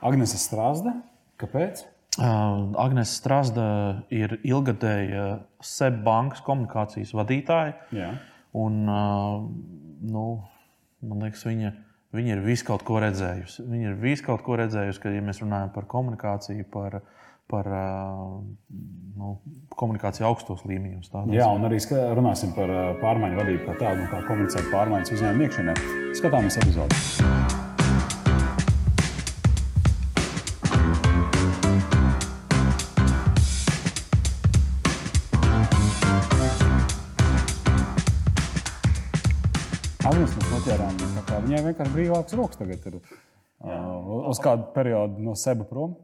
[0.00, 0.94] Agnese Strāzde,
[1.40, 1.84] kāpēc?
[2.18, 3.64] Uh, Agnēs Strasda
[4.12, 7.76] ir ilgadēja SEB bankas komunikācijas vadītāja.
[7.94, 8.10] Jā.
[8.58, 9.44] Un, uh,
[10.10, 10.24] nu,
[11.06, 11.70] man liekas, viņa,
[12.16, 13.62] viņa ir visu kaut ko redzējusi.
[13.70, 16.98] Viņa ir visu kaut ko redzējusi, kad ja mēs runājam par komunikāciju, par,
[17.52, 18.40] par uh,
[19.20, 19.36] nu,
[19.78, 21.12] komunikāciju augstos līmeņos.
[21.30, 21.78] Jā, un arī
[22.18, 22.74] runāsim par
[23.04, 25.78] pārmaiņu vadību kā tādu, kā komunicēt pārmaiņas uzņēmuma iekšienē.
[26.18, 27.39] Skatāmies epizodi.
[41.46, 45.96] Viņai vienkārši brīvāks rokas tagad ir uh, uz kādu periodu no seba prom.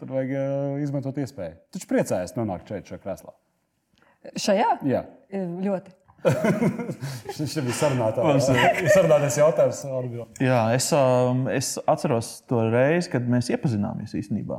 [0.00, 1.56] Tad vajag uh, izmantot iespēju.
[1.72, 3.36] Taču priecājies nonākt šeit, šajā krēslā.
[4.42, 4.72] Šajā?
[4.88, 5.06] Jā.
[5.62, 5.94] Ļoti.
[7.36, 9.82] Šis bija sarunātais jautājums.
[10.42, 14.58] Jā, es, um, es atceros to reizi, kad mēs iepazināmies īstenībā.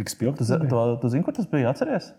[0.00, 0.46] Tik spilgti.
[0.46, 1.72] Tu, tu, tu zini, kur tas bija?
[1.72, 2.10] Atceries?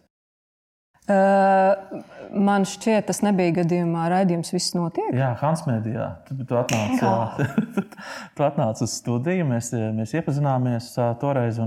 [1.09, 2.01] Uh,
[2.37, 5.09] man šķiet, tas nebija gadījumā raidījums, viss notiek.
[5.17, 6.07] Jā, Hans Mēdījā.
[6.27, 7.47] Tu, tu atnāci,
[8.37, 10.91] tu atnāci uz studiju, mēs, mēs iepazināmies
[11.21, 11.57] toreiz.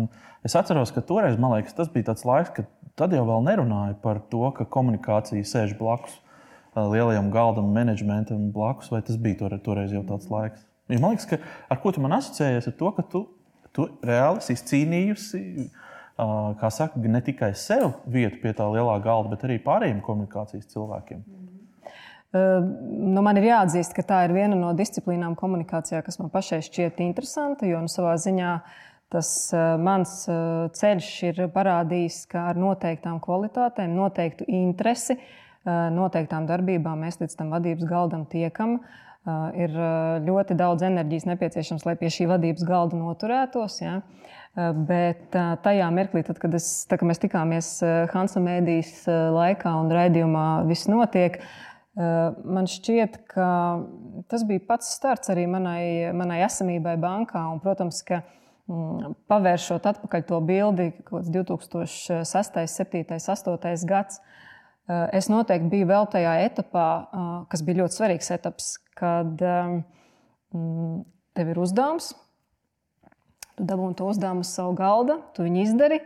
[0.46, 4.22] Es atceros, ka toreiz liekas, tas bija tāds laiks, kad tad jau vēl nerunāja par
[4.30, 6.20] to, ka komunikācija sēž blakus
[6.74, 10.62] lielajam galdam, menedžmentam blakus, vai tas bija toreiz jau tāds laiks.
[10.90, 11.38] Jo man liekas, ka
[11.70, 13.22] ar ko tu man asociējies, ar to, ka tu,
[13.74, 15.42] tu reāli esi cīnījusi
[16.16, 21.24] kā saka, ne tikai sev vietu pie tā lielā galda, bet arī pārējiem komunikācijas cilvēkiem.
[22.34, 26.98] Nu, man ir jāatzīst, ka tā ir viena no disciplīnām komunikācijā, kas man pašai šķiet
[27.04, 27.66] interesanta.
[27.68, 28.56] Jo nu, savā ziņā
[29.14, 29.28] tas
[29.78, 30.16] mans
[30.74, 35.18] ceļš ir parādījis, ka ar noteiktām kvalitātēm, noteiktu interesi,
[35.64, 38.80] noteiktām darbībām mēs līdz tam vadības galdam tiekam.
[39.56, 39.78] Ir
[40.26, 43.78] ļoti daudz enerģijas nepieciešams, lai pie šī vadības galda noturētos.
[43.80, 44.00] Ja?
[44.54, 47.68] Bet tajā mirklī, tad, kad, es, tā, kad mēs tikāmies
[48.12, 51.40] Hansa mēdīs laikā un raidījumā, viss notiek.
[51.98, 53.48] Man šķiet, ka
[54.30, 57.42] tas bija pats starts arī manai, manai esamībai bankā.
[57.50, 64.22] Un, protams, ka mm, pavēršot atpakaļ to bildi, kāds 2006, 2007, 2008 gads,
[65.18, 66.88] es noteikti biju vēl tajā etapā,
[67.50, 71.00] kas bija ļoti svarīgs etaps, kad mm,
[71.34, 72.14] tev ir uzdevums
[73.54, 76.00] Tu dabūji to uzdevumu uz savu galda, tu viņu izdari.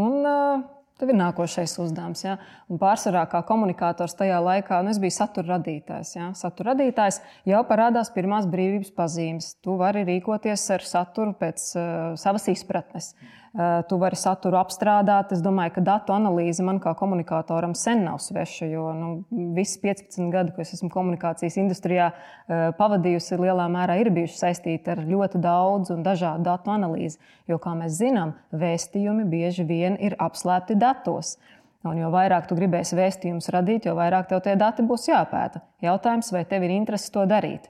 [0.00, 0.62] Un, uh,
[1.02, 2.20] Tev ir nākošais uzdevums.
[2.22, 2.36] Ja?
[2.70, 6.12] Un pārsvarā kā komunikators tajā laikā, nu, es biju satura radītājs.
[6.14, 6.28] Ja?
[6.38, 7.18] Satura radītājs
[7.48, 9.48] jau parādās pirmās brīvības pazīmes.
[9.66, 11.86] Tu vari rīkoties ar saturu pēc uh,
[12.22, 13.16] savas izpratnes.
[13.16, 13.41] Eh,
[13.88, 15.34] tu vari saturu apstrādāt.
[15.36, 19.10] Es domāju, ka datu analīze man kā komunikatoram sen nav sveša, jo nu,
[19.56, 24.94] visi 15 gadi, ko es esmu komunikācijas industrijā eh, pavadījusi, lielā mērā ir bijuši saistīti
[24.94, 27.20] ar ļoti daudz un dažādu datu analīzi.
[27.50, 31.36] Jo, kā mēs zinām, vēstījumi bieži vien ir apslēpti datos.
[31.84, 35.60] Un jo vairāk tu gribēsi vēstījumus radīt, jo vairāk tev tie dati būs jāpēta.
[35.82, 37.68] Jautājums, vai tev ir interese to darīt?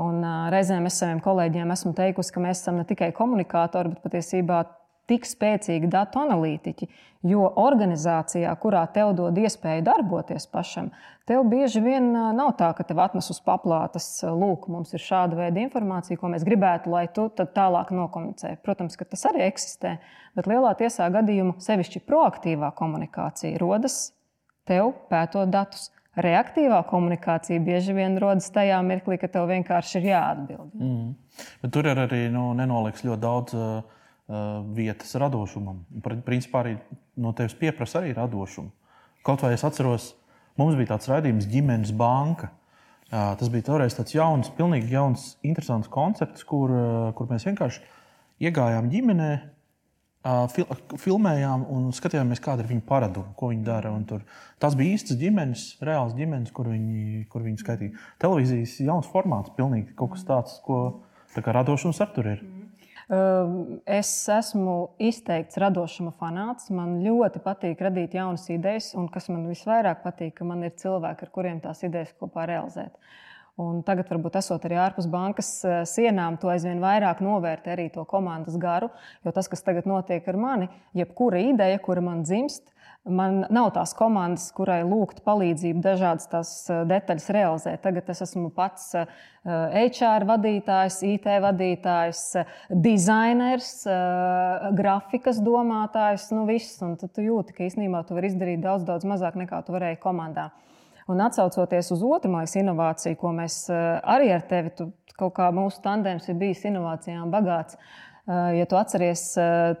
[0.00, 4.06] Un, uh, reizēm es saviem kolēģiem esmu teikusi, ka mēs esam ne tikai komunikātori, bet
[4.06, 4.62] patiesībā
[5.12, 6.88] tik spēcīgi datu analītiķi,
[7.28, 10.90] jo organizācijā, kurā tev dod iespēju darboties pašam,
[11.28, 15.62] tev bieži vien nav tā, ka tev atnes uz paplātes, lūk, mums ir šāda veida
[15.62, 18.56] informācija, ko mēs gribētu, lai tu tālāk nokomunicē.
[18.64, 19.96] Protams, ka tas arī eksistē,
[20.38, 24.04] bet lielā tiesā gadījumā sevišķi proaktīvā komunikācija rodas
[24.68, 25.90] tev pētot datus.
[26.12, 30.74] Reaktīvā komunikācija bieži vien rodas tajā mirklī, kad tev vienkārši ir jāatbild.
[30.76, 31.06] Mm.
[31.62, 34.01] Bet tur ir arī nu, nenoliks ļoti daudz Uh,
[34.76, 35.82] vietas radošumam.
[36.26, 36.76] Principā arī
[37.20, 38.70] no tevis pieprasa arī radošumu.
[39.26, 40.12] Kaut vai es atceros,
[40.58, 42.50] mums bija tāds raidījums ģimenes banka.
[43.12, 46.72] Tas bija toreiz tāds jauns, pilnīgi jauns, interesants koncepts, kur,
[47.18, 47.82] kur mēs vienkārši
[48.42, 49.32] iegājām ģimenē,
[50.54, 50.66] fil
[51.02, 53.92] filmējām un skatījāmies, kāda ir viņu paraduma, ko viņi dara.
[54.62, 58.00] Tas bija īsts ģimenes, reāls ģimenes, kur viņi, kur viņi skaitīja.
[58.22, 61.02] Televīzijas jauns formāts, pilnīgi kaut kas tāds, ko
[61.34, 62.40] tā radošums ar tur ir.
[62.40, 62.61] Mm.
[63.10, 66.70] Es esmu izteikts radošuma fanāts.
[66.70, 71.26] Man ļoti patīk radīt jaunas idejas, un kas man visvairāk patīk, ka man ir cilvēki,
[71.26, 72.94] ar kuriem tās idejas kopā realizēt.
[73.60, 75.50] Un tagad, varbūt esot arī ārpus bankas
[75.90, 78.88] sienām, to aizvien vairāk novērtē arī to komandas garu.
[79.26, 82.72] Jo tas, kas tagad notiek ar mani, jebkura ideja, kura man dzimst,
[83.02, 87.80] Man nav tās komandas, kurai lūgt palīdzību, dažādas tās eh, detaļas realizēt.
[87.82, 92.20] Tagad es esmu pats HR eh, vadītājs, IT vadītājs,
[92.70, 96.28] dizainers, eh, grafikas domātājs.
[96.30, 99.74] Nu, viss, un tu jūti, ka īstenībā tu vari izdarīt daudz, daudz mazāk nekā tu
[99.74, 100.52] varēji komandā.
[101.12, 104.88] Un atcaucoties uz otru mājas inovāciju, ko mēs arī ar tevi, tu,
[105.18, 107.76] kaut kā mūsu tandēms ir bijis inovācijām bagāts.
[108.30, 109.24] Ja tu atceries,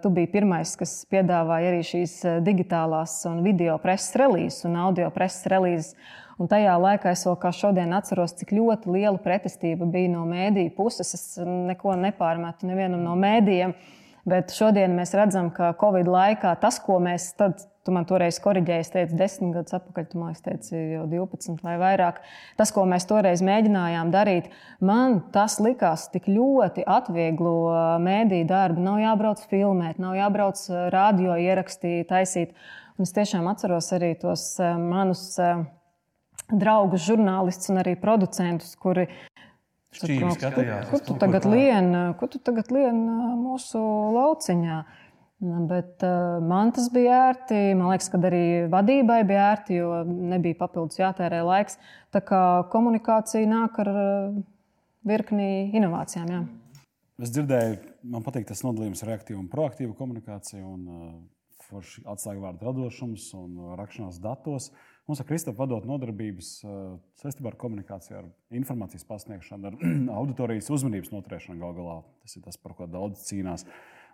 [0.02, 5.46] tu biji pirmais, kas piedāvāja arī šīs digitālās un video preses relīzes un audio preses
[5.52, 5.94] relīzes.
[6.42, 10.74] Un tajā laikā es vēl kā šodien atceros, cik ļoti liela pretestība bija no mēdīju
[10.74, 11.14] puses.
[11.14, 13.76] Es neko nepārmetu nevienam no mēdījiem.
[14.28, 18.84] Bet šodien mēs redzam, ka Covid laikā tas, ko mēs tad Tu man toreiz korģēji,
[18.84, 22.20] es teicu, desmit gadus atpakaļ, tu man teici, jau 12 vai vairāk.
[22.54, 27.56] Tas, ko mēs toreiz mēģinājām darīt, man tas likās tik ļoti atvieglo
[28.04, 28.84] mēdīju darbu.
[28.86, 30.62] Nav jābrauc filmēt, nav jābrauc
[30.94, 32.54] radio ierakstīt, taisīt.
[32.94, 35.32] Un es tiešām atceros arī tos manus
[36.52, 39.08] draugus, žurnālistus un arī producentus, kuri
[39.92, 40.88] Šķīvi skatījās.
[40.88, 43.00] Kur tu tagad lien, kur tu tagad lien
[43.42, 43.80] mūsu
[44.16, 44.78] lauciņā?
[45.42, 47.58] Bet uh, man tas bija ērti.
[47.74, 51.80] Man liekas, ka arī vadībai bija ērti, jo nebija papildus jātērē laiks.
[52.14, 54.36] Tā kā komunikācija nāk ar uh,
[55.08, 56.30] virkni inovācijām.
[56.30, 56.42] Jā.
[57.22, 57.76] Es dzirdēju,
[58.14, 60.86] man patīk tas nodalījums reaktīva un proaktīva komunikācija un
[61.72, 64.70] uh, atslēgvārdu radošums un uh, rakšanās datos.
[65.08, 66.76] Mums ar Kristofru vadot nodarbības uh,
[67.18, 69.80] saistībā ar komunikāciju, ar informācijas pasniegšanu, ar
[70.20, 71.98] auditorijas uzmanības noturēšanu gal galā.
[72.22, 73.66] Tas ir tas, par ko daudz cīnās.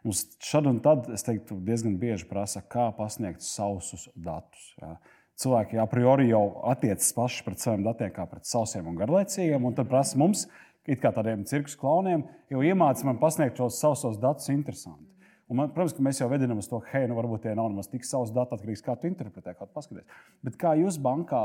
[0.06, 4.70] Mums šad un tad, es teiktu, diezgan bieži prasa, kā pasniegt sausus datus.
[4.78, 4.94] Jā.
[5.38, 9.76] Cilvēki a priori jau attiecas paši pret saviem datiem kā pret sausiem un garlaicīgiem, un
[9.76, 10.48] tad prasa mums,
[10.96, 15.06] kā tādiem cirkus klauniem, jau iemācīt man pasniegt šos sausos datus interesanti.
[15.48, 18.04] Man, protams, ka mēs jau vedinām uz to, hei, nu, varbūt tie nav nemaz tik
[18.04, 20.04] savs dati, atkarīgs kā tu interpretē, kā tu paskaties.
[20.44, 21.40] Bet kā jūs bankā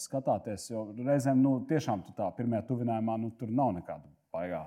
[0.00, 4.62] skatāties, jo reizēm nu, tiešām tu tā pirmajā tuvinājumā nu, tur nav nekāda baigā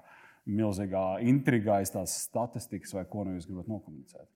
[0.49, 4.27] milzīgā intrigā tās statistikas, vai ko nu jūs gribat nokomunicēt?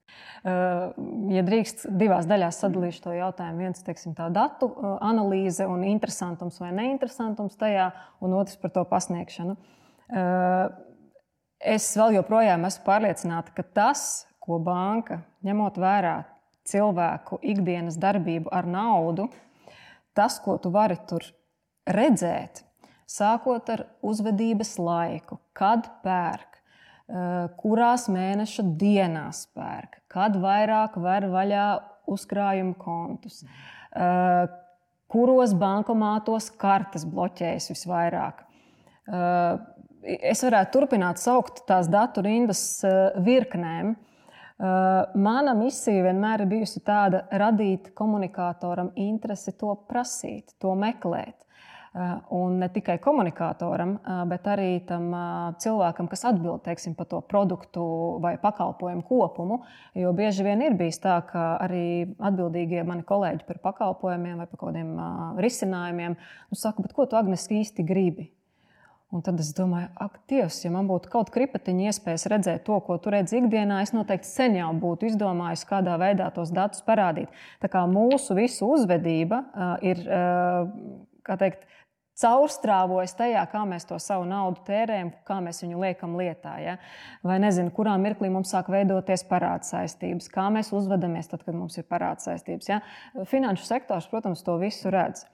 [1.33, 3.63] Ja drīkst, divās daļās sadalīšu to jautājumu.
[3.65, 7.91] Viens ir tā datu analīze un interesantums vai neinteresantums tajā,
[8.21, 9.57] un otrs par to pasniegšanu.
[11.63, 16.17] Es vēl joprojām esmu pārliecināta, ka tas, ko banka ņemot vērā
[16.67, 19.29] cilvēku ikdienas darbību ar naudu,
[20.15, 21.23] tas, ko tu vari tur
[21.87, 22.65] redzēt,
[23.07, 31.67] sākot ar uzvedības laiku, kad pērk, eh, kurās mēneša dienās pērk, kad vairāk var vaļā
[32.11, 33.43] uzkrājuma kontus,
[33.95, 34.47] eh,
[35.07, 38.43] kuros bankomātos kartes bloķējas visvairāk.
[40.03, 42.83] Eh, es varētu turpināt saukt tās datu rindas
[43.23, 43.95] virknēm.
[45.19, 51.43] Mana misija vienmēr ir bijusi tāda, radīt komunikatoram interesi to prasīt, to meklēt.
[51.95, 57.05] Eh, un ne tikai komunikatoram, eh, bet arī tam eh, cilvēkam, kas atbild teiksim, par
[57.05, 57.83] to produktu
[58.19, 59.59] vai pakalpojumu kopumu.
[59.93, 64.57] Jo bieži vien ir bijis tā, ka arī atbildīgie mani kolēģi par pakalpojumiem vai par
[64.57, 64.97] kaut kādiem
[65.37, 68.31] risinājumiem nu, saka, ko tu Agnēs īsti gribi?
[69.13, 72.97] Un tad es domāju, ak, Dievs, ja man būtu kaut kripatiņa iespējas redzēt to, ko
[72.97, 77.29] tu redzi ikdienā, es noteikti sen jau būtu izdomājis, kādā veidā tos datus parādīt.
[77.61, 80.65] Tā kā mūsu visu uzvedība uh, ir, uh,
[81.27, 81.67] kā teikt,
[82.19, 86.55] caurstrāvojas tajā, kā mēs to savu naudu tērējam, kā mēs viņu liekam lietā.
[86.61, 86.75] Ja?
[87.25, 91.77] Vai nezinu, kurā mirklī mums sāk veidoties parāda saistības, kā mēs uzvedamies tad, kad mums
[91.77, 92.69] ir parāda saistības.
[92.69, 92.81] Ja?
[93.29, 95.25] Finanšu sektors, protams, to visu redz.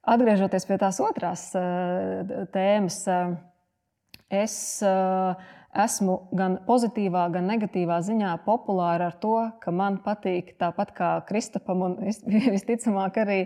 [0.00, 3.34] Atgriežoties pie tās otrās uh, tēmas, uh,
[4.32, 4.54] es
[4.86, 5.34] uh,
[5.70, 11.84] esmu gan pozitīvā, gan negatīvā ziņā populāra ar to, ka man patīk tāpat kā Kristapam
[11.86, 11.96] un
[12.56, 13.38] visticamāk arī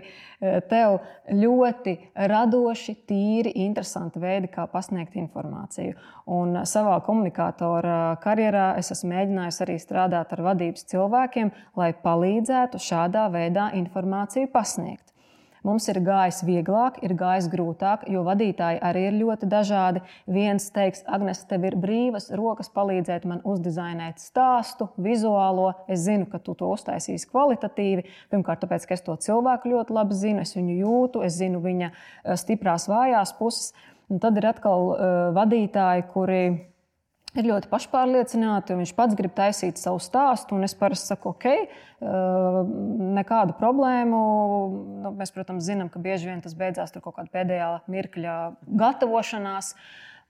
[0.71, 0.97] tev
[1.29, 1.95] ļoti
[2.31, 5.93] radoši, tīri, interesanti veidi, kā pasniegt informāciju.
[6.33, 13.29] Un savā komunikātora karjerā es esmu mēģinājis arī strādāt ar vadības cilvēkiem, lai palīdzētu šādā
[13.33, 15.11] veidā informāciju pasniegt.
[15.65, 20.03] Mums ir gājis vieglāk, ir gājis grūtāk, jo vadītāji arī ir ļoti dažādi.
[20.29, 25.71] Viens teiks, Agnēs, tev ir brīvas rokas palīdzēt man uzdizainēt stāstu, vizuālo.
[25.89, 28.05] Es zinu, ka tu to uztaisīsi kvalitatīvi.
[28.29, 31.89] Pirmkārt, tāpēc, ka es to cilvēku ļoti labi zinu, es viņu jūtu, es zinu viņa
[31.89, 33.73] eh, stiprās, vājās puses.
[34.05, 34.99] Un tad ir atkal uh,
[35.33, 36.41] vadītāji, kuri
[37.39, 40.57] ir ļoti pašpārliecināti, un viņš pats grib taisīt savu stāstu.
[40.65, 42.59] Es parasti saku, ok, uh,
[43.19, 44.21] nekādu problēmu.
[45.03, 48.35] Nu, mēs, protams, zinām, ka bieži vien tas beidzās ar kaut kādu pēdējā mirkļa
[48.83, 49.75] gatavošanās.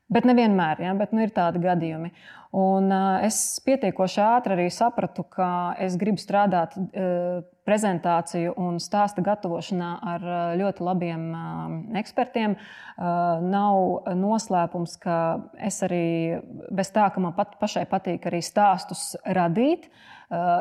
[0.05, 0.93] Bet nevienmēr, ja?
[0.93, 2.12] bet nu, ir tādi gadījumi.
[2.55, 5.47] Un, uh, es pietiekoši ātri arī sapratu, ka
[5.81, 12.53] es gribu strādāt uh, prezentāciju un stāsta gatavošanā ar uh, ļoti labiem uh, ekspertiem.
[12.55, 15.17] Uh, nav noslēpums, ka
[15.57, 16.38] es arī
[16.69, 19.89] bez tā, ka man pat, pašai patīk arī stāstus radīt.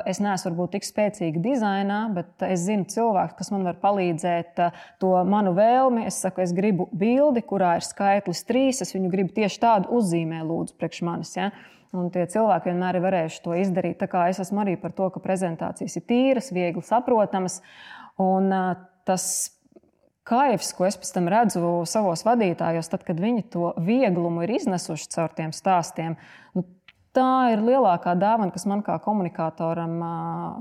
[0.04, 4.61] Es neesmu varbūt tik spēcīga dizainā, bet es zinu cilvēku, kas man var palīdzēt
[5.00, 6.04] to manu vēlmi.
[6.11, 8.83] Es saku, es gribu bildi, kurā ir skaitlis trīs.
[8.85, 11.33] Es viņu gribu tieši tādu uzzīmē, lūdzu, priekš manis.
[11.38, 11.49] Ja?
[11.94, 13.99] Un tie cilvēki vienmēr ir varējuši to izdarīt.
[14.02, 17.61] Tā kā es esmu arī par to, ka prezentācijas ir tīras, viegli saprotamas.
[18.21, 18.52] Un
[19.09, 19.28] tas
[20.28, 25.11] kaivs, ko es pēc tam redzu savos vadītājos, tad, kad viņi to vieglumu ir iznesuši
[25.14, 26.16] caur tiem stāstiem,
[26.56, 26.64] nu,
[27.14, 29.97] tā ir lielākā dāvana, kas man kā komunikatoram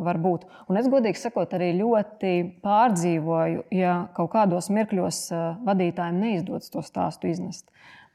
[0.06, 0.46] var būt.
[0.70, 2.34] Un es godīgi sakot, arī ļoti
[2.64, 5.26] pārdzīvoju, ja kaut kādos mirkļos
[5.66, 7.68] vadītājiem neizdodas to stāstu iznest.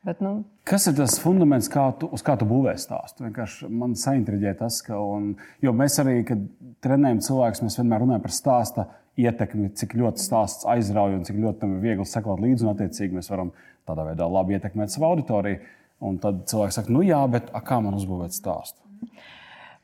[0.06, 0.44] Bet, nu...
[0.68, 3.24] Kas ir tas fundaments, kā tu, uz kā tu būvē stāstu?
[3.26, 6.44] Vienkārši man saintriģē tas, ka, un, mēs arī, kad
[6.84, 8.84] trenējam cilvēkus, mēs vienmēr runājam par stāstu
[9.18, 12.68] ietekmi, cik ļoti stāsts aizrauja un cik ļoti tam ir viegli sekot līdzi.
[12.70, 13.50] Attiecīgi, mēs varam
[13.88, 15.58] tādā veidā labi ietekmēt savu auditoriju.
[16.04, 18.78] Un tad cilvēks saka, nu jā, bet a, kā man uzbūvēt stāstu?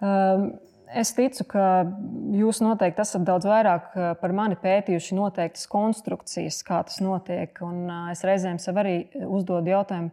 [0.05, 0.53] Um,
[0.95, 1.65] es ticu, ka
[2.39, 7.59] jūs noteikti esat daudz vairāk uh, par mani pētījuši noteiktas konstrukcijas, kā tas notiek.
[7.67, 10.13] Un uh, es reizēm sev arī uzdodu jautājumu,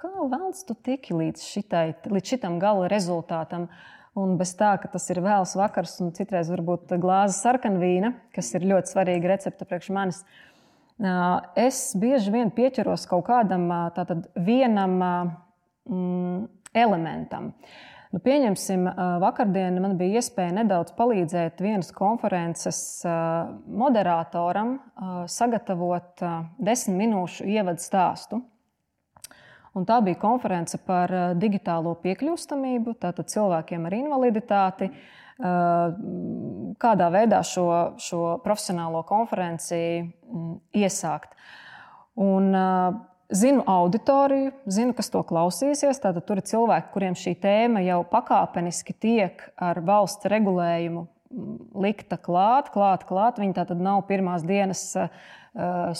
[0.00, 3.70] kā vēlams tu tiki līdz, šitai, līdz šitam gala rezultātam.
[4.18, 8.66] Un bez tā, ka tas ir vēls vakars un citreiz varbūt glāze sarkanvīna, kas ir
[8.66, 10.24] ļoti svarīga recepte priekš manis.
[11.56, 16.42] Es bieži vien pieķeros kaut kādam tātad, vienam mm,
[16.76, 17.54] elementam.
[18.10, 18.88] Nu, pieņemsim,
[19.22, 22.80] vakardien man bija iespēja nedaudz palīdzēt vienas konferences
[23.70, 24.80] moderatoram
[25.30, 26.24] sagatavot
[26.58, 28.42] desmit minūšu ievadu stāstu.
[29.78, 34.90] Un tā bija konference par digitālo piekļūstamību, tātad cilvēkiem ar invaliditāti.
[34.90, 37.66] Eh, kādā veidā šo,
[38.00, 39.78] šo profesionālo konferenci
[40.76, 41.32] iesākt.
[42.20, 42.52] Un,
[43.30, 46.00] Zinu auditoriju, zinu, kas to klausīsies.
[46.02, 51.04] Tātad tur ir cilvēki, kuriem šī tēma jau pakāpeniski tiek ar valsts regulējumu
[51.78, 53.38] likta klāt, klāt, klāt.
[53.38, 54.82] Viņi tātad nav pirmās dienas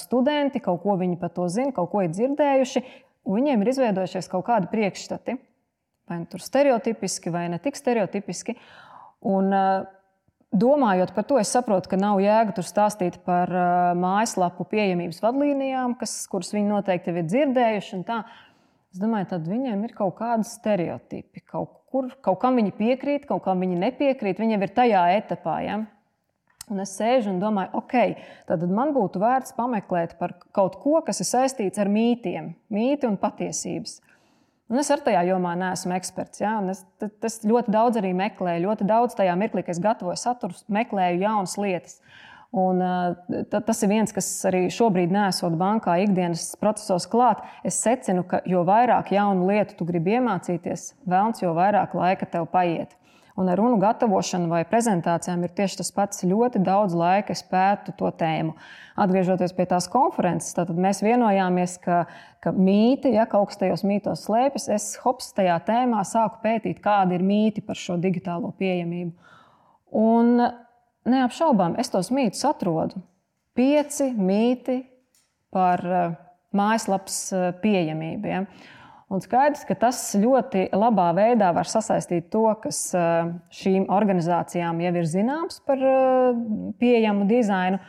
[0.01, 2.83] studenti, kaut ko viņi par to zina, kaut ko ir dzirdējuši.
[3.31, 5.37] Viņiem ir izveidojušies kaut kādi priekšstati,
[6.11, 8.57] vai nu tur stereotipiski, vai ne tik stereotipiski.
[9.27, 9.53] Un,
[10.51, 13.51] domājot par to, es saprotu, ka nav jēga tur stāstīt par
[13.99, 18.03] mājaslapu pieejamības vadlīnijām, kas, kuras viņi noteikti ir dzirdējuši.
[18.91, 21.45] Es domāju, tad viņiem ir kaut kādi stereotipi.
[21.47, 24.41] Kaut, kur, kaut kam viņi piekrīt, kaut kam viņi nepiekrīt.
[24.43, 25.61] Viņi jau ir tajā etapā.
[25.63, 25.77] Ja?
[26.71, 27.95] Un es sēžu un domāju, ok,
[28.51, 33.19] tad man būtu vērts pameklēt par kaut ko, kas ir saistīts ar mītiem, mīti un
[33.19, 34.01] patiesības.
[34.71, 36.41] Un es ar tajā jomā neesmu eksperts.
[36.45, 36.55] Ja?
[36.71, 36.85] Es,
[37.27, 41.57] es ļoti daudz arī meklēju, ļoti daudz tajā mirklī, kad es gatavoju saturu, meklēju jaunas
[41.59, 41.99] lietas.
[42.51, 42.83] Un,
[43.51, 47.45] tas ir viens, kas arī šobrīd nesot bankā ikdienas procesos klāt.
[47.67, 52.49] Es secinu, ka jo vairāk jaunu lietu tu gribi iemācīties, vēlams, jo vairāk laika tev
[52.51, 52.97] paiet.
[53.39, 56.25] Un ar runu gatavošanu vai prezentācijām ir tieši tas pats.
[56.27, 58.57] Ļoti daudz laika es pētu to tēmu.
[59.01, 62.03] Atgriežoties pie tās konferences, tad mēs vienojāmies, ka,
[62.43, 67.17] ka mīti, ja kaut kas tajos mītos slēpjas, es hops tajā tēmā sāku pētīt, kādi
[67.17, 69.15] ir mīti par šo digitālo pieejamību.
[70.01, 70.43] Un
[71.09, 73.01] neapšaubām, es tos mītus atrodu.
[73.57, 74.83] Pieci mīti
[75.55, 76.13] par eh,
[76.57, 78.31] mājaslapas eh, pieejamību.
[78.31, 78.45] Ja?
[79.11, 84.93] Un skaidrs, ka tas ļoti labā veidā var sasaistīt to, kas eh, šīm organizācijām jau
[85.01, 86.37] ir zināms par eh,
[86.79, 87.81] pieejamu dizainu,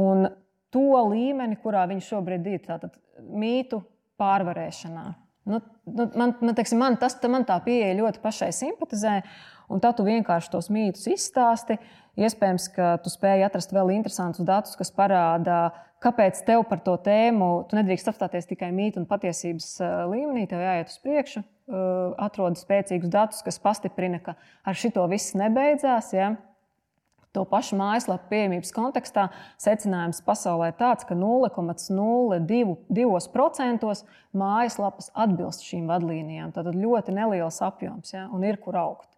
[0.00, 0.30] un
[0.72, 3.82] to līmeni, kurā viņi šobrīd ir, tātad mītu
[4.20, 5.04] pārvarēšanā.
[5.52, 9.18] Nu, nu, man, man, teiksim, man, tas, man tā pieeja ļoti pašai simpatizē,
[9.68, 11.76] un tad tu vienkārši tos mītus izstāsti.
[12.16, 15.66] Iespējams, ka tu spēj atrast vēl interesantus datus, kas parāda,
[16.02, 19.68] kāpēc tev par to tēmu tu nedrīkst apstāties tikai mītnes un patiesības
[20.10, 21.40] līmenī, tev jāiet uz priekšu,
[22.20, 24.32] atrod spēcīgus datus, kas pastiprina, ka
[24.66, 26.06] ar šito viss nebeidzās.
[26.16, 26.28] Ja?
[27.32, 29.22] To pašu mājaslapu pieejamības kontekstā
[29.62, 34.04] secinājums pasaulē ir tāds, ka 0,02%
[34.36, 36.48] mājaslapas atbilst šīm vadlīnijām.
[36.52, 38.22] Tad ļoti neliels apjoms ja?
[38.28, 39.11] un ir kur augt.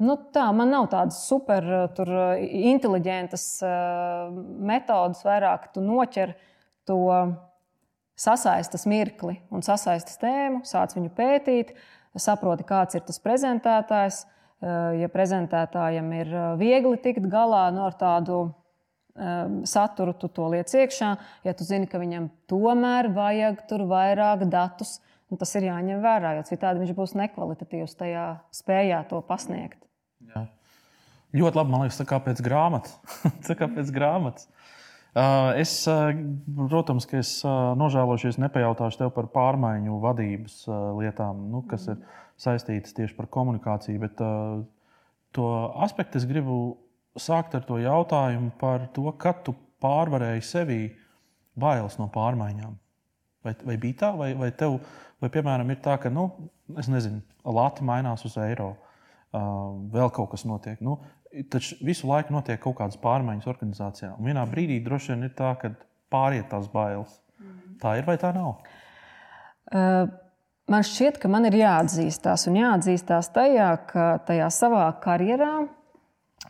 [0.00, 4.32] Nu, tā, man nav tādas super eh, tur, eh, inteliģentas uh,
[4.64, 6.34] metodas, vairāk tu noķer
[6.88, 6.98] to
[8.18, 11.74] sasaistas mirkli un sasaistas tēmu, sāc viņu pētīt,
[12.18, 14.24] saproti, kāds ir tas prezentētājs.
[14.62, 18.36] Ja prezentētājam ir viegli tikt galā nu, ar tādu
[19.66, 21.08] saturu, tu to liec iekšā.
[21.42, 25.00] Ja tu zini, ka viņam tomēr vajag tur vairāk datus,
[25.32, 29.80] nu, tas ir jāņem vērā, jo citādi viņš būs nekvalitatīvs tajā spējā to pasniegt.
[30.28, 30.46] Jā.
[31.32, 32.98] Ļoti labi, man liekas, tā kā pēc grāmatas.
[33.46, 34.50] tā kā pēc grāmatas.
[35.12, 36.12] Uh, es, uh,
[36.72, 40.62] protams, ka es uh, nožēlošu, ja nepajautāšu tev par pārmaiņu vadības
[41.00, 41.98] lietām, nu, kas ir
[42.40, 44.00] saistītas tieši par komunikāciju.
[44.04, 44.20] Bet
[45.36, 45.50] to
[45.84, 46.56] aspektu es gribu
[47.20, 50.80] sākt ar to jautājumu par to, kad tu pārvarēji sevī
[51.58, 52.76] bailes no pārmaiņām.
[53.42, 54.78] Vai, vai bija tā, vai, vai tev,
[55.22, 56.28] vai piemēram, ir tā, ka, nu,
[56.78, 60.78] es nezinu, lati mainās uz eiro, uh, vēl kaut kas notiek.
[60.84, 61.00] Nu,
[61.50, 64.12] taču visu laiku notiek kaut kādas pārmaiņas organizācijā.
[64.18, 65.72] Un vienā brīdī droši vien ir tā, ka
[66.12, 67.18] pāriet tās bailes.
[67.82, 68.62] Tā ir vai tā nav?
[69.72, 70.06] Uh,
[70.70, 75.64] man šķiet, ka man ir jāatzīstās un jāatzīstās tajā, ka tajā savā karjerā,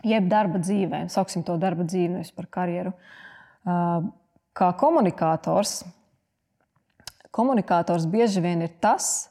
[0.08, 4.04] jeb darba dzīvē, sauksim to darba dzīvi, nevis par karjeru, uh,
[4.52, 5.80] kā komunikators,
[7.34, 9.30] komunikators bieži vien ir tas,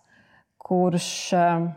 [0.61, 1.69] kurš uh,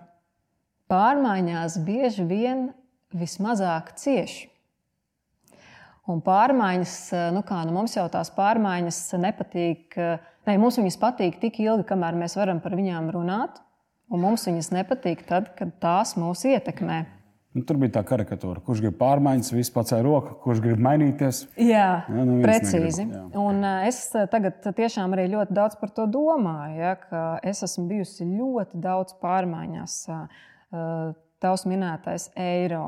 [0.90, 2.68] pārmaiņās bieži vien
[3.14, 4.50] vismazāk cieši.
[6.10, 6.94] Un pārmaiņas,
[7.32, 12.18] nu kā nu mums jau tās pārmaiņas nepatīk, ne, mums viņas patīk tik ilgi, kamēr
[12.20, 13.62] mēs varam par viņām runāt,
[14.12, 17.06] un mums viņas nepatīk tad, kad tās mūs ietekmē.
[17.54, 21.44] Nu, tur bija tā karikatūra, kurš grib pārmaiņas, viss pacēla roku, kurš grib mainīties.
[21.54, 23.04] Jā, jā nu precīzi.
[23.06, 23.42] Negrib, jā.
[23.44, 24.00] Un es
[24.32, 26.80] tagad tiešām arī ļoti daudz par to domāju.
[26.80, 26.96] Ja,
[27.46, 29.94] es esmu bijusi ļoti daudz pārmaiņās.
[31.44, 32.82] Tavs minētais eiro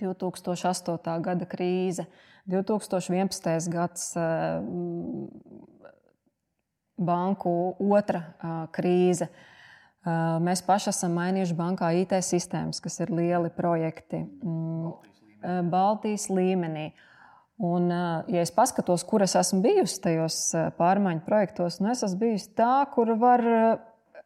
[0.00, 1.20] 2008.
[1.28, 2.08] gada krīze,
[2.48, 3.68] 2011.
[3.76, 4.08] gads
[6.96, 7.54] banku
[7.92, 8.24] otra
[8.72, 9.28] krīze.
[10.00, 14.92] Eh, mēs paši esam mainījuši bankā IT sistēmas, kas ir lieli projekti mm,
[15.72, 16.90] Baltijas līmenī.
[17.60, 20.36] Un, ja es paskatos, kur es esmu bijusi tajos
[20.78, 23.44] pārmaiņu projektos, nu es esmu bijusi tā, kur var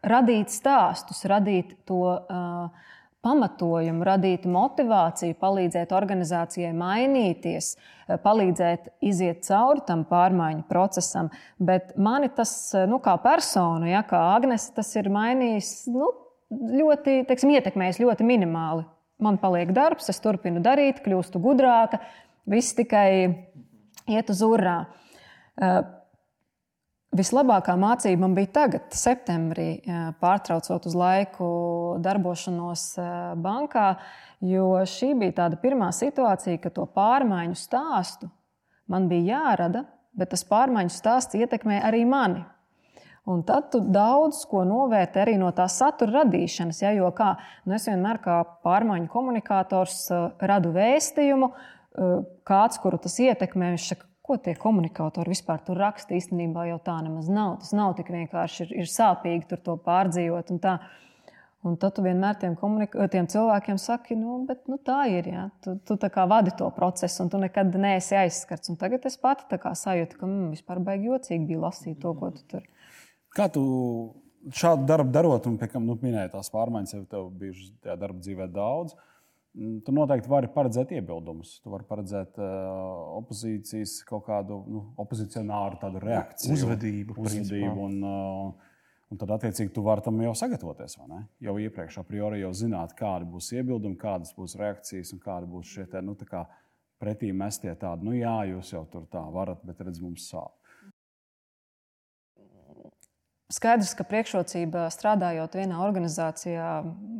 [0.07, 2.85] radīt stāstus, radīt to uh,
[3.25, 11.31] pamatojumu, radīt motivāciju, palīdzēt organizācijai mainīties, eh, palīdzēt iziet cauri tam pārmaiņu procesam.
[11.59, 16.11] Bet mani tas, eh, nu, kā persona, ja, kā Agnēs, tas ir mainījis nu,
[16.53, 18.85] ļoti, teiksim, ietekmējis ļoti minimāli.
[19.19, 22.01] Man paliek darbs, es turpinu darīt, kļūstu gudrāka,
[22.47, 23.47] viss tikai
[24.07, 24.87] iet uz urā.
[27.15, 29.83] Eh, Vislabākā mācība man bija tagad, septembrī,
[30.21, 31.47] pārtraucot uz laiku
[32.03, 32.97] darbošanos
[33.39, 33.99] bankā,
[34.43, 38.31] jo šī bija tāda pirmā situācija, kad to pārmaiņu stāstu
[38.91, 39.85] man bija jārada,
[40.15, 42.45] bet tas pārmaiņu stāsts ietekmē arī mani.
[43.25, 46.83] Un tad tu daudz ko novērtē arī no tā satura radīšanas.
[46.83, 50.11] Ja, jo kā, nu es vienmēr kā pārmaiņu komunikators
[50.45, 51.49] radu vēstījumu,
[52.45, 56.17] kāds, kuru tas ietekmē, viņš saka, ko tie komunikatori vispār tur raksta.
[56.17, 57.59] Īstenībā jau tā nemaz nav.
[57.63, 60.55] Tas nav tik vienkārši, ir, ir sāpīgi tur to pārdzīvot.
[60.55, 60.79] Un tā.
[61.65, 62.59] Un tad tu vienmēr tiem,
[63.09, 65.31] tiem cilvēkiem saki, nu, bet, nu, tā ir.
[65.33, 65.45] Ja?
[65.65, 65.97] Tu, tu
[66.29, 68.69] vadi to procesu, un tu nekad neesi aizskarts.
[68.69, 72.45] Un tagad es pati sajūtu, ka mm, vispār baigi jocīgi bija lasīt to, ko tu
[72.53, 72.69] tur.
[73.33, 73.65] Kā tu
[74.53, 78.21] šādu darbu darot, un pēc tam nu, minēji tās pārmaiņas, jau tev bijušas tajā darba
[78.21, 78.93] dzīvē daudz.
[78.93, 79.14] Uh,
[79.55, 81.59] tu noteikti vari paredzēt iebildumus.
[81.63, 82.49] Tu vari paredzēt uh,
[83.21, 87.19] opozīcijas kaut kādu nu, opozicionāru reakciju, uzvedību.
[87.23, 88.75] uzvedību un, uh,
[89.15, 90.99] un tad, attiecīgi, tu vari tam jau sagatavoties.
[91.45, 95.77] Jau iepriekš, a priori, jau zināt, kādi būs iebildumi, kādas būs reakcijas un kādi būs
[95.77, 96.17] šie te, nu,
[97.03, 100.55] pretī mestie tādi, nu jā, jūs jau tur tā varat, bet redz, mums sāp.
[103.53, 106.69] Skaidrs, ka priekšrocība strādājot vienā organizācijā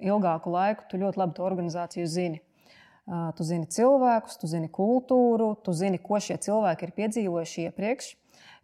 [0.09, 2.41] ilgāku laiku, tu ļoti labi to organizāciju zini.
[3.37, 8.15] Tu zini cilvēkus, tu zini kultūru, tu zini, ko šie cilvēki ir piedzīvojuši iepriekš.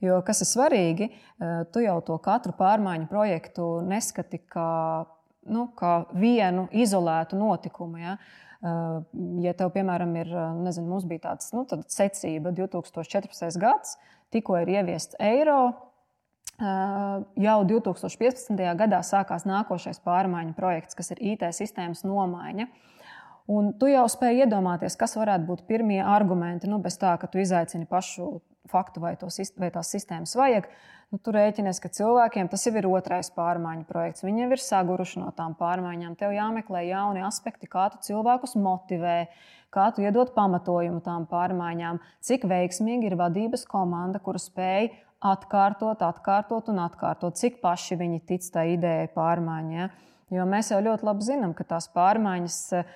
[0.00, 1.10] Jo kas ir svarīgi,
[1.74, 5.04] tu jau to katru pārmaiņu projektu neskati kā,
[5.44, 8.00] nu, kā vienu izolētu notikumu.
[8.00, 8.16] Ja?
[9.44, 10.32] Ja tev, piemēram, ir,
[10.64, 13.60] nezinu, mums bija tāds nu, secība 2014.
[13.60, 13.98] gads,
[14.32, 15.89] tikko ir ieviests eiro,
[16.60, 18.60] jau 2015.
[18.76, 22.68] gadā sākās nākošais pārmaiņu projekts, kas ir IT sistēmas nomaiņa.
[23.50, 27.40] Un tu jau spēj iedomāties, kas varētu būt pirmie argumenti, nu, bez tā, ka tu
[27.42, 28.36] izaicini pašu
[28.70, 29.26] faktu, vai, to,
[29.58, 30.68] vai tās sistēmas vajag.
[31.10, 34.22] Nu, tur rēķinies, ka cilvēkiem tas jau ir otrais pārmaiņu projekts.
[34.22, 36.14] Viņi jau ir saguruši no tām pārmaiņām.
[36.20, 39.24] Tev jāmeklē jauni aspekti, kā tu cilvēkus motivē,
[39.74, 46.70] kā tu iedod pamatojumu tām pārmaiņām, cik veiksmīgi ir vadības komanda, kura spēj atkārtot, atkārtot
[46.72, 49.76] un atkārtot, cik paši viņi tic tai idejai pārmaiņai.
[49.76, 49.90] Ja?
[50.30, 52.90] Jo mēs jau ļoti labi zinām, ka tās pārmaiņas, eh,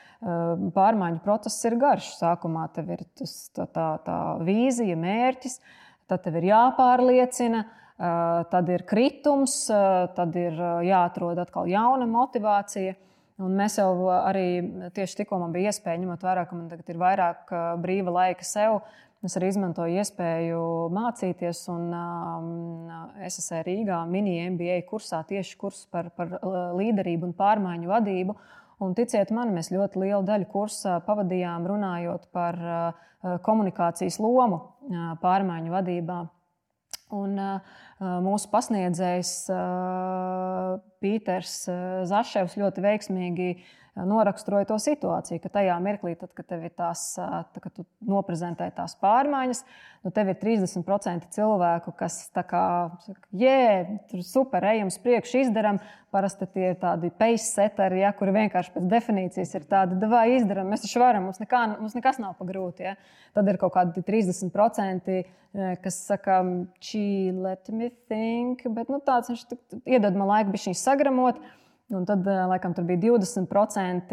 [0.77, 2.13] pārmaiņu process ir garš.
[2.21, 5.59] Sākumā tev ir tas, tā, tā, tā vīzija, mērķis,
[6.07, 10.53] tad tev ir jāpārliecina, eh, tad ir kritums, eh, tad ir
[10.87, 12.95] jāatrod atkal jauna motivācija.
[13.43, 14.63] Un mēs jau arī
[14.95, 17.51] tieši tikko man bija iespēja, ņemot vērā, ka man tagad ir vairāk
[17.83, 18.81] brīva laika sev,
[19.25, 20.59] Es arī izmantoju iespēju
[20.93, 22.49] mācīties, un um,
[23.25, 26.35] SSR Rīgā mini-MBA kursā tieši kurs par, par
[26.77, 28.37] līderību un pārmaiņu vadību.
[28.85, 33.07] Un, ticiet man, mēs ļoti lielu daļu kursa pavadījām runājot par uh,
[33.47, 36.19] komunikācijas lomu uh, pārmaiņu vadībā.
[37.15, 37.81] Un, uh,
[38.25, 39.31] mūsu pasniedzējs
[41.01, 41.55] Pīters
[42.11, 43.49] Zaševs ļoti veiksmīgi
[43.95, 48.67] noraksturoja to situāciju, ka tajā mirklī, tad, kad tev ir tās, tā, kad tu noprezentē
[48.75, 49.63] tās pārmaiņas,
[50.03, 52.65] nu, tev ir 30% cilvēku, kas tā kā,
[53.39, 53.61] jē,
[54.11, 55.79] tur super, ejam uz priekšu, izdarām.
[56.15, 60.85] Parasti tie ir tādi pace-seteri, ja, kuri vienkārši pēc definīcijas ir tādi, vai izdarām, mēs
[60.85, 62.87] taču varam, mums, nekā, mums nekas nav pa grūti.
[62.87, 62.95] Ja.
[63.35, 65.19] Tad ir kaut kādi 30%,
[65.83, 66.39] kas saka,
[66.83, 69.45] čī, let me think, bet nu, tāds viņš
[69.83, 71.43] iedod man laiku, bija šī sagramot.
[71.93, 74.13] Un tad, eh, laikam, tur bija 20%,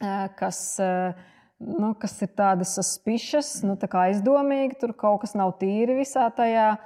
[0.00, 1.12] eh, kas, eh,
[1.58, 6.26] nu, kas ir tādi suspicious, nu, tā kā aizdomīgi, tur kaut kas nav tīri visā
[6.34, 6.76] tajā.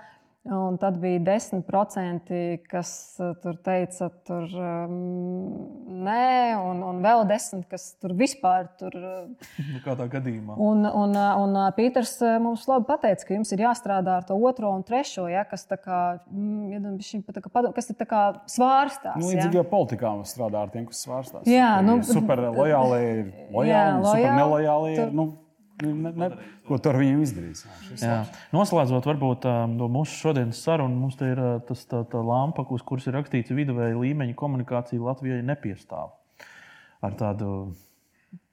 [0.48, 2.30] Un tad bija 10%,
[2.64, 4.94] kas uh, tur teica, tur um,
[6.00, 8.96] nē, un, un vēl 10%, kas tur vispār tur.
[8.96, 9.50] Uh,
[9.86, 10.56] Kādā gadījumā?
[10.56, 14.72] Un, un, uh, un Pīters mums labi pateica, ka jums ir jāstrādā ar to otro
[14.72, 16.00] un trešo, ja, kas, kā,
[16.32, 16.96] mm,
[17.36, 19.20] kā, kas ir svārstās.
[19.20, 19.60] Nu, līdzīgi ja.
[19.60, 21.44] jau politikā mums strādā ar tiem, kas svārstās.
[21.52, 23.22] Jā, nu, super lojāli ir
[23.52, 25.14] lojāli, jā, lojāli, super nelojāli ir.
[25.20, 25.28] Nu,
[25.84, 26.28] ne, ne,
[26.68, 27.64] ko tur viņiem izdarīs.
[28.00, 28.22] Jā,
[28.54, 33.08] Noslēdzot, varbūt no mūsu šodienas sarunas, mums te ir tas, tā, tā lampa, uz kuras
[33.08, 36.12] ir rakstīts viduvēja līmeņa komunikācija Latvijai nepiestāv.
[37.00, 37.50] Ar tādu,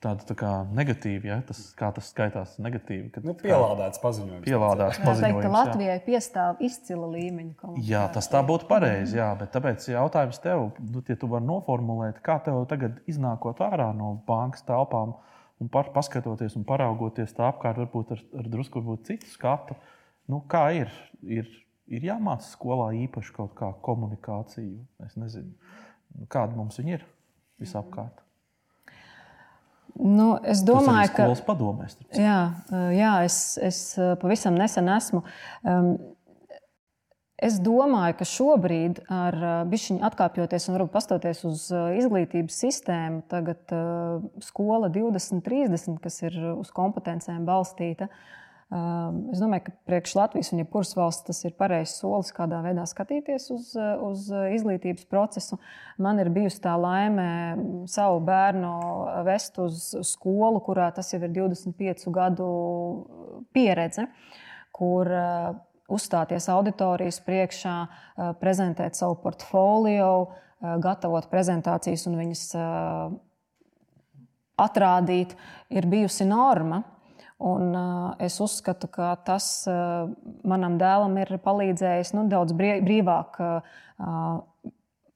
[0.04, 1.42] tādu tā kā negatīvu, ja?
[1.46, 3.10] tas, kā tas skaitās negatīvi.
[3.16, 4.46] Kad, nu, pielādēts paziņojums.
[4.46, 5.24] Pielādēts paziņojums.
[5.26, 6.04] Teikt, ka Latvijai jā.
[6.06, 7.92] piestāv izcila līmeņa komunikācija.
[7.92, 12.22] Jā, tas tā būtu pareizi, jā, bet tāpēc jautājums tev, nu, ja tu vari noformulēt,
[12.26, 15.18] kā tev tagad iznākot ārā no bankas telpām,
[15.62, 19.78] un par, paskatoties un paraugoties tā apkārt, varbūt ar, ar drusku varbūt citu skatu.
[20.28, 20.94] Nu, kā ir?
[21.24, 21.50] ir?
[21.88, 24.82] Ir jāmācās skolā īpaši kaut kā komunikāciju.
[25.08, 25.54] Es nezinu,
[26.18, 27.06] nu, kāda mums ir
[27.62, 28.24] visapkārt.
[29.98, 31.96] Nu, es domāju, ka tas ir padomēs.
[32.14, 32.42] Jā,
[32.94, 33.80] jā es, es
[34.22, 35.24] pavisam nesen esmu.
[35.64, 35.96] Um,
[37.38, 39.36] Es domāju, ka šobrīd, ar
[39.70, 41.68] bišķiņu atkāpjoties un varbūt pastoties uz
[42.00, 43.74] izglītības sistēmu, tagad
[44.42, 48.08] skola 2030, kas ir uz kompetencēm balstīta,
[48.74, 53.46] es domāju, ka priekš Latvijas un jebkuras valsts tas ir pareizs solis, kādā veidā skatīties
[53.54, 54.26] uz, uz
[54.58, 55.60] izglītības procesu.
[56.02, 57.30] Man ir bijusi tā laime
[57.86, 58.74] savu bērnu
[59.30, 62.50] vest uz skolu, kurā tas jau ir 25 gadu
[63.54, 64.10] pieredze,
[64.74, 65.14] kur
[65.88, 73.18] uzstāties auditorijas priekšā, eh, prezentēt savu portfolio, eh, gatavot prezentācijas un viņas eh,
[74.58, 75.36] atrādīt,
[75.70, 76.84] ir bijusi norma.
[77.40, 80.10] Un, uh, es uzskatu, ka tas uh,
[80.42, 84.72] manam dēlam ir palīdzējis nu, daudz brīvāk, uh,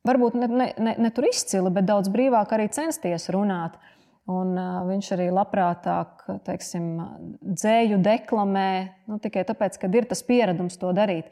[0.05, 3.73] varbūt ne, ne, ne, ne tur izcili, bet daudz brīvāk arī censties runāt.
[3.73, 6.91] Uh, Un, uh, viņš arī labprātāk teiksim,
[7.41, 8.69] dzēju deklamē
[9.09, 11.31] nu, tikai tāpēc, ka ir tas pieredums to darīt.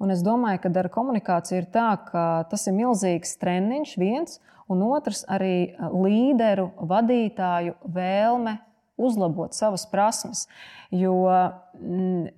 [0.00, 4.40] Un es domāju, ka ar komunikāciju ir tā, ka tas ir milzīgs treniņš, viens,
[4.72, 8.56] un otrs arī līderu, vadītāju vēlme
[8.96, 10.46] uzlabot savas prasmes.
[10.88, 11.12] Jo
[11.76, 12.30] m,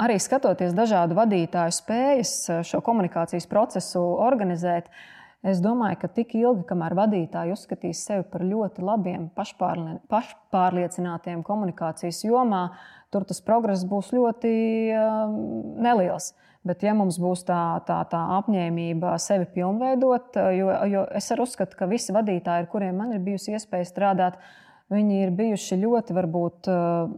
[0.00, 6.62] arī skatoties dažādu vadītāju spējas šo komunikācijas procesu organizēt, uh, Es domāju, ka tik ilgi,
[6.68, 12.60] kamēr vadītāji uzskatīs sevi par ļoti labiem, pašpārliecinātiem komunikācijas jomā,
[13.10, 14.52] tur tas progress būs ļoti
[14.94, 15.34] um,
[15.82, 16.30] neliels.
[16.62, 21.74] Bet, ja mums būs tā, tā, tā apņēmība sevi pilnveidot, jo, jo es arī uzskatu,
[21.80, 24.38] ka visi vadītāji, ar kuriem man ir bijusi iespēja strādāt,
[24.94, 27.10] viņi ir bijuši ļoti, varbūt, uh,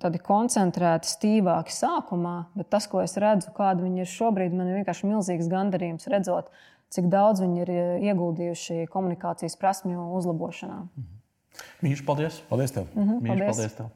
[0.00, 4.80] tādi koncentrēti, stīvāki sākumā, bet tas, ko es redzu, kāda viņi ir šobrīd, man ir
[4.80, 6.48] vienkārši milzīgs gandarījums redzot,
[6.94, 10.82] cik daudz viņi ir eh, ieguldījuši komunikācijas prasmju uzlabošanā.
[10.88, 11.16] Mhm.
[11.84, 12.42] Mīļš, paldies!
[12.50, 12.74] Paldies!
[12.76, 12.86] Tev.
[12.94, 13.56] Mhm, Mīļš, paldies!
[13.56, 13.90] paldies tev.